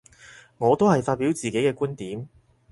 [0.57, 2.27] 我都係發表自己嘅觀點